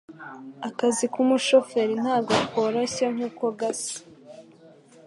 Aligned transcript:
Akazi 0.67 1.05
k'umushoferi 1.13 1.93
ntabwo 2.03 2.33
koroshye 2.51 3.05
nkuko 3.13 3.45
gasa. 3.59 3.97